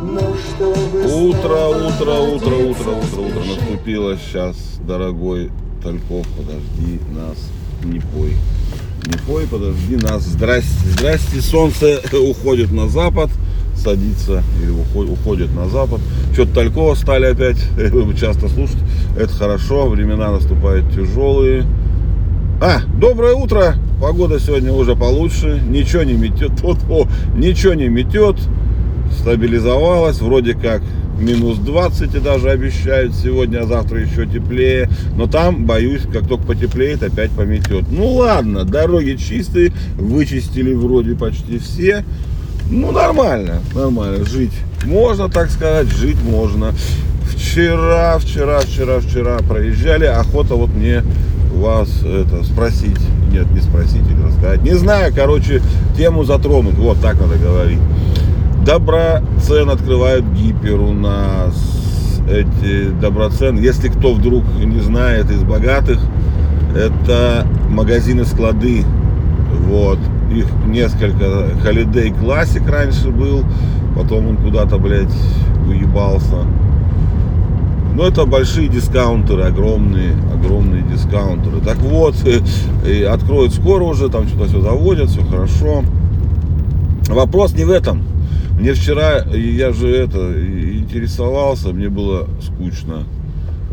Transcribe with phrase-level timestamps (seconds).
[0.00, 4.16] Утро, утро, утро, утро, утро, утро наступило.
[4.16, 5.50] Сейчас, дорогой
[5.82, 7.36] Тальков, подожди нас,
[7.84, 8.34] не пой.
[9.04, 10.22] Не пой, подожди нас.
[10.22, 11.42] Здрасте, здрасте.
[11.42, 13.28] Солнце уходит на запад,
[13.76, 16.00] садится или уходит, на запад.
[16.32, 17.58] Что-то Талькова стали опять
[18.18, 18.78] часто слушать.
[19.18, 21.66] Это хорошо, времена наступают тяжелые.
[22.62, 23.74] А, доброе утро.
[24.00, 25.62] Погода сегодня уже получше.
[25.68, 26.52] Ничего не метет.
[26.62, 27.06] Вот, о,
[27.36, 28.36] ничего не метет.
[29.18, 30.20] Стабилизовалась.
[30.20, 30.82] Вроде как
[31.18, 34.88] минус 20 и даже обещают сегодня, а завтра еще теплее.
[35.16, 37.84] Но там, боюсь, как только потеплеет, опять пометет.
[37.90, 42.04] Ну ладно, дороги чистые, вычистили вроде почти все.
[42.70, 44.52] Ну нормально, нормально, жить
[44.84, 46.72] можно, так сказать, жить можно.
[47.28, 51.02] Вчера, вчера, вчера, вчера проезжали, охота вот мне
[51.54, 53.00] вас это спросить,
[53.32, 55.60] нет, не спросить или рассказать, не знаю, короче,
[55.96, 57.78] тему затронуть, вот так надо говорить.
[58.64, 65.98] Доброцен открывают гипер у нас, эти Доброцен, если кто вдруг не знает из богатых,
[66.76, 68.84] это магазины-склады,
[69.66, 69.98] вот,
[70.30, 71.24] их несколько,
[71.64, 73.44] Holiday Classic раньше был,
[73.96, 75.14] потом он куда-то, блядь,
[75.64, 76.44] выебался,
[77.94, 81.60] но это большие дискаунтеры, огромные, огромные дискаунтеры.
[81.60, 82.14] Так вот,
[82.86, 85.82] и откроют скоро уже, там что-то все заводят, все хорошо.
[87.08, 88.02] Вопрос не в этом.
[88.58, 90.18] Мне вчера, я же это,
[90.78, 93.04] интересовался, мне было скучно.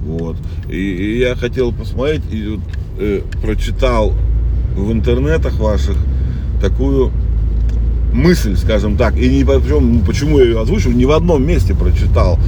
[0.01, 0.37] Вот.
[0.69, 2.59] И, и я хотел посмотреть, и вот,
[2.99, 4.13] э, прочитал
[4.75, 5.97] в интернетах ваших
[6.61, 7.11] такую
[8.13, 12.39] мысль, скажем так, и не причем, почему я ее озвучил, не в одном месте прочитал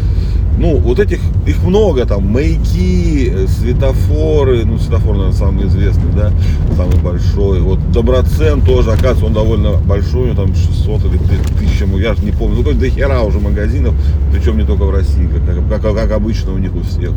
[0.60, 6.32] ну, вот этих, их много, там, маяки, э, светофоры, ну, светофор, наверное, самый известный, да,
[6.76, 7.62] самый большой.
[7.62, 12.58] Вот Доброцен тоже, оказывается, он довольно большой, там 600 или 1000, я же не помню,
[12.58, 13.94] ну, какой-то хера уже магазинов,
[14.32, 17.12] причем не только в России, как, как, как обычно у них у всех.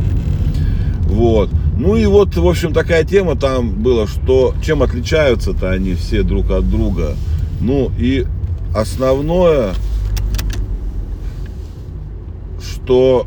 [1.07, 1.51] Вот.
[1.77, 6.51] Ну и вот, в общем, такая тема там была, что чем отличаются-то они все друг
[6.51, 7.17] от друга.
[7.61, 8.27] Ну и
[8.75, 9.75] основное,
[12.61, 13.27] что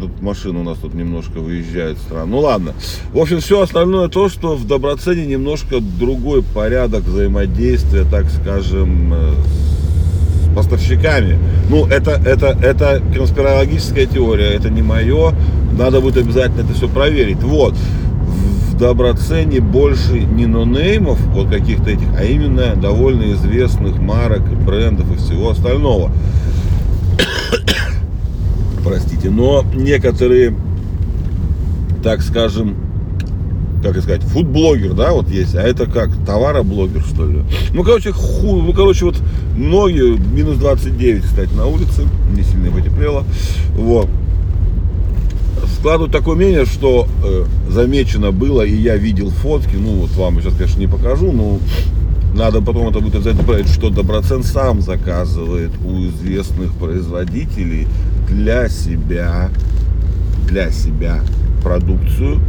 [0.00, 2.26] тут машина у нас тут немножко выезжает странно.
[2.26, 2.74] Ну ладно.
[3.12, 9.34] В общем, все остальное то, что в Доброцене немножко другой порядок взаимодействия, так скажем, э,
[9.44, 9.61] с
[10.54, 11.38] поставщиками.
[11.68, 15.34] Ну, это, это, это конспирологическая теория, это не мое.
[15.78, 17.42] Надо будет обязательно это все проверить.
[17.42, 17.74] Вот.
[17.74, 25.16] В Доброцене больше не нонеймов, вот каких-то этих, а именно довольно известных марок, брендов и
[25.16, 26.10] всего остального
[28.84, 30.54] простите, но некоторые,
[32.02, 32.91] так скажем,
[33.90, 37.42] как сказать, фудблогер, да, вот есть, а это как, товароблогер, что ли.
[37.72, 39.16] Ну, короче, ху, ну, короче, вот
[39.56, 42.02] многие, минус 29, кстати, на улице,
[42.34, 43.24] не сильно потеплело,
[43.74, 44.08] вот.
[45.78, 50.54] Складывают такое мнение, что э, замечено было, и я видел фотки, ну, вот вам сейчас,
[50.54, 51.58] конечно, не покажу, но
[52.34, 57.86] надо потом это будет обязательно проверить, что Доброцен сам заказывает у известных производителей
[58.28, 59.50] для себя,
[60.48, 61.20] для себя
[61.62, 62.40] продукцию.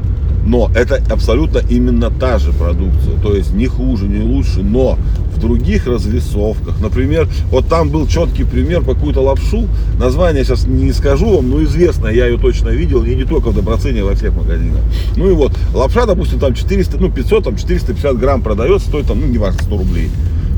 [0.45, 3.17] Но это абсолютно именно та же продукция.
[3.21, 4.97] То есть не хуже, не лучше, но
[5.33, 6.79] в других развесовках.
[6.81, 9.67] Например, вот там был четкий пример по какую-то лапшу.
[9.97, 13.55] Название сейчас не скажу вам, но известно, я ее точно видел, и не только в
[13.55, 14.81] Доброцене, а во всех магазинах.
[15.15, 19.21] Ну и вот, лапша, допустим, там 400, ну 500, там 450 грамм продается, стоит там,
[19.21, 20.09] ну не важно, 100 рублей.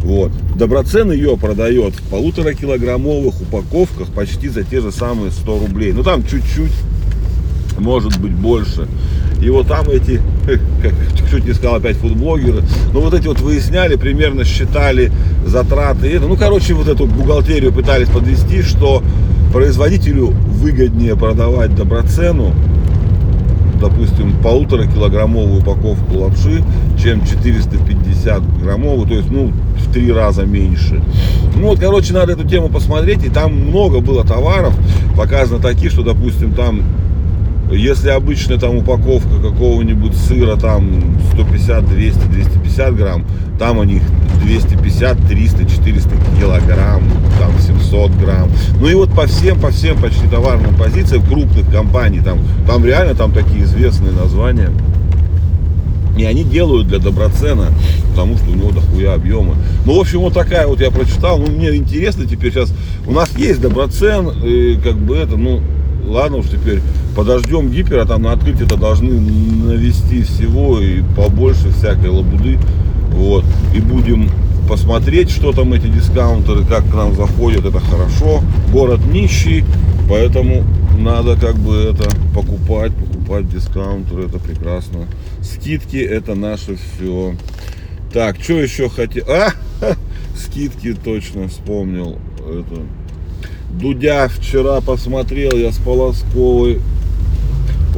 [0.03, 0.31] Вот.
[0.55, 5.93] Доброцен ее продает в полутора килограммовых упаковках почти за те же самые 100 рублей.
[5.93, 6.73] Ну там чуть-чуть,
[7.79, 8.87] может быть больше.
[9.41, 10.21] И вот там эти,
[10.81, 10.93] как
[11.29, 12.63] чуть не сказал опять фудблогеры,
[12.93, 15.11] ну вот эти вот выясняли, примерно считали
[15.45, 16.07] затраты.
[16.07, 19.03] Это, ну короче, вот эту бухгалтерию пытались подвести, что
[19.53, 22.53] производителю выгоднее продавать доброцену
[23.79, 26.63] допустим, полутора килограммовую упаковку лапши,
[27.01, 31.01] чем 450 граммовую, то есть, ну, в три раза меньше.
[31.55, 34.73] Ну, вот, короче, надо эту тему посмотреть, и там много было товаров,
[35.15, 36.81] показано такие, что, допустим, там
[37.71, 43.25] если обычно там упаковка какого-нибудь сыра там 150, 200, 250 грамм,
[43.57, 44.01] там у них
[44.43, 46.09] 250, 300, 400
[46.39, 47.03] килограмм,
[47.39, 48.49] там 700 грамм.
[48.79, 53.15] Ну и вот по всем, по всем почти товарным позициям крупных компаний, там, там реально
[53.15, 54.69] там такие известные названия.
[56.17, 57.67] И они делают для Доброцена,
[58.11, 59.55] потому что у него дохуя объемы.
[59.85, 61.39] Ну, в общем, вот такая вот я прочитал.
[61.39, 62.73] Ну, мне интересно теперь сейчас.
[63.05, 65.59] У нас есть Доброцен, и как бы это, ну,
[66.07, 66.81] ладно уж теперь
[67.15, 72.59] подождем гипера, там на открытие-то должны навести всего и побольше всякой лабуды.
[73.11, 73.45] Вот.
[73.73, 74.29] И будем
[74.67, 78.41] посмотреть, что там эти дискаунтеры, как к нам заходят, это хорошо.
[78.71, 79.63] Город нищий,
[80.09, 80.63] поэтому
[80.97, 85.07] надо как бы это покупать, покупать дискаунтеры, это прекрасно.
[85.41, 87.35] Скидки это наше все.
[88.11, 89.25] Так, что еще хотел?
[89.29, 89.51] А,
[90.35, 92.17] скидки точно вспомнил.
[92.39, 92.81] Это.
[93.79, 96.79] Дудя вчера посмотрел, я с Полосковой.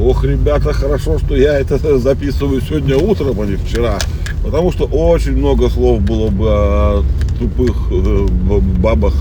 [0.00, 3.98] Ох, ребята, хорошо, что я это записываю сегодня утром, а не вчера.
[4.42, 7.04] Потому что очень много слов было бы о
[7.38, 8.26] тупых э,
[8.78, 9.14] бабах,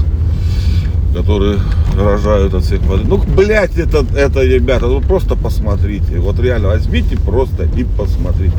[1.15, 1.59] которые
[1.95, 3.03] рожают от всех воды.
[3.07, 6.17] Ну, блядь, это, это, ребята, ну просто посмотрите.
[6.17, 8.55] Вот реально, возьмите просто и посмотрите.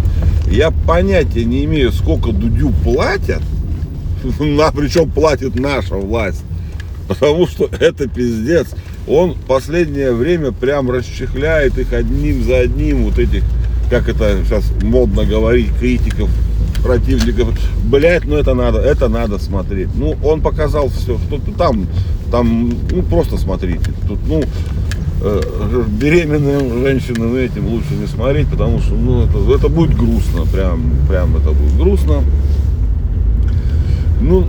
[0.51, 3.43] Я понятия не имею, сколько Дудю платят.
[4.39, 6.45] На, причем платит наша власть.
[7.09, 8.69] Потому что это пиздец.
[9.07, 13.43] Он последнее время прям расчехляет их одним за одним вот этих,
[13.91, 16.29] как это сейчас модно говорить, критиков
[16.83, 17.59] противников.
[17.85, 19.89] Блять, ну это надо, это надо смотреть.
[19.95, 21.87] Ну, он показал все, что там,
[22.31, 23.91] там, ну просто смотрите.
[24.07, 24.43] Тут, ну,
[25.23, 30.93] э, беременным женщинам этим лучше не смотреть, потому что, ну, это, это будет грустно, прям,
[31.09, 32.23] прям это будет грустно.
[34.21, 34.47] Ну,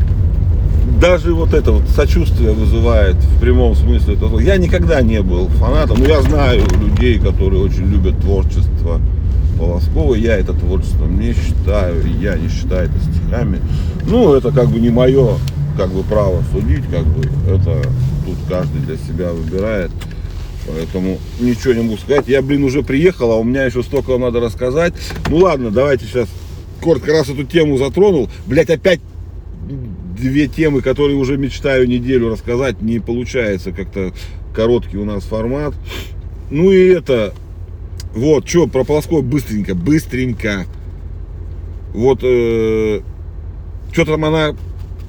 [1.00, 4.18] даже вот это вот сочувствие вызывает в прямом смысле.
[4.42, 9.00] Я никогда не был фанатом, но я знаю людей, которые очень любят творчество
[9.58, 10.16] Полоскова.
[10.16, 13.60] Я это творчеством не считаю, я не считаю это стихами.
[14.08, 15.38] Ну, это как бы не мое
[15.78, 17.82] как бы право судить, как бы это
[18.26, 19.92] тут каждый для себя выбирает.
[20.68, 22.28] Поэтому ничего не могу сказать.
[22.28, 24.94] Я, блин, уже приехал, а у меня еще столько надо рассказать.
[25.30, 26.28] Ну ладно, давайте сейчас
[26.82, 28.30] коротко раз эту тему затронул.
[28.46, 29.00] Блять, опять
[30.20, 34.14] две темы, которые уже мечтаю неделю рассказать, не получается как-то
[34.54, 35.74] короткий у нас формат.
[36.50, 37.34] Ну и это,
[38.14, 40.66] вот, что про Полоскова быстренько, быстренько.
[41.94, 43.02] Вот, э,
[43.92, 44.56] что там она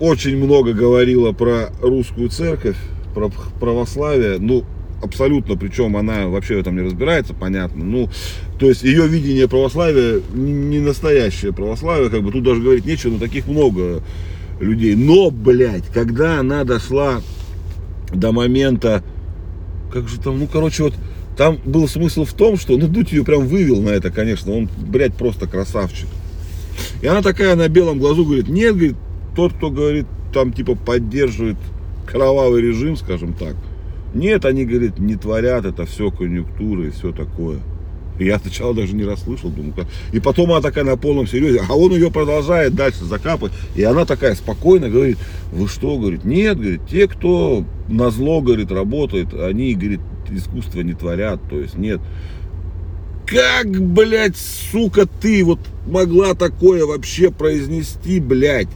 [0.01, 2.77] очень много говорила про русскую церковь,
[3.15, 3.31] про
[3.61, 4.39] православие.
[4.39, 4.65] Ну,
[5.03, 7.85] абсолютно, причем она вообще в этом не разбирается, понятно.
[7.85, 8.09] Ну,
[8.59, 13.19] то есть ее видение православия не настоящее православие, как бы тут даже говорить нечего, но
[13.19, 14.03] таких много
[14.61, 14.95] людей.
[14.95, 17.21] Но, блядь, когда она дошла
[18.13, 19.03] до момента,
[19.93, 20.95] как же там, ну, короче, вот
[21.37, 24.69] там был смысл в том, что, ну, Дудь ее прям вывел на это, конечно, он,
[24.79, 26.09] блядь, просто красавчик.
[27.03, 28.97] И она такая на белом глазу говорит, нет, говорит,
[29.35, 31.57] тот, кто говорит, там, типа, поддерживает
[32.07, 33.55] кровавый режим, скажем так,
[34.15, 37.59] нет, они, говорит, не творят, это все конъюнктура и все такое.
[38.21, 39.87] Я сначала даже не расслышал, думаю, как...
[40.13, 43.53] И потом она такая на полном серьезе, а он ее продолжает дальше закапывать.
[43.75, 45.19] И она такая спокойно говорит,
[45.53, 50.01] вы что, говорит, нет, говорит, те, кто на зло, говорит, работает, они, говорит,
[50.31, 52.01] искусство не творят, то есть нет.
[53.27, 58.69] Как, блядь, сука, ты вот могла такое вообще произнести, блядь?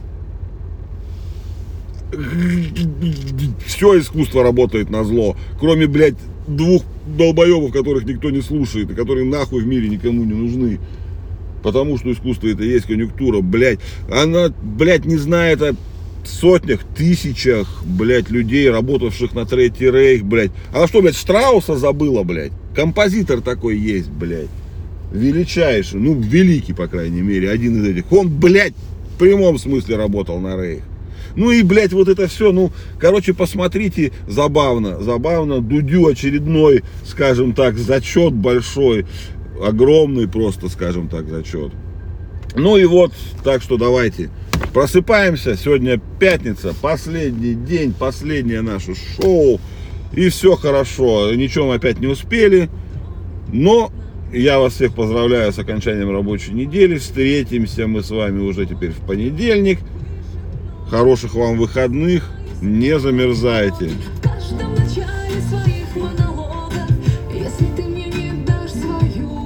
[3.65, 6.15] Все искусство работает на зло, кроме, блядь,
[6.47, 10.79] двух долбоебов, которых никто не слушает, и которые нахуй в мире никому не нужны.
[11.63, 13.79] Потому что искусство это есть конъюнктура, блядь.
[14.11, 15.75] Она, блядь, не знает о
[16.23, 20.51] сотнях, тысячах, блядь, людей, работавших на Третий Рейх, блядь.
[20.73, 22.51] Она что, блядь, Штрауса забыла, блядь?
[22.75, 24.49] Композитор такой есть, блядь.
[25.11, 28.11] Величайший, ну, великий, по крайней мере, один из этих.
[28.11, 28.73] Он, блядь,
[29.15, 30.83] в прямом смысле работал на Рейх.
[31.35, 35.59] Ну и, блядь, вот это все, ну, короче, посмотрите, забавно, забавно.
[35.59, 39.05] Дудю очередной, скажем так, зачет большой,
[39.61, 41.71] огромный просто, скажем так, зачет.
[42.55, 43.11] Ну и вот,
[43.43, 44.29] так что давайте,
[44.73, 45.57] просыпаемся.
[45.57, 49.59] Сегодня пятница, последний день, последнее наше шоу.
[50.13, 52.69] И все хорошо, ничего мы опять не успели.
[53.51, 53.91] Но
[54.31, 56.97] я вас всех поздравляю с окончанием рабочей недели.
[56.97, 59.79] Встретимся мы с вами уже теперь в понедельник.
[60.89, 62.29] Хороших вам выходных.
[62.61, 63.91] Не замерзайте.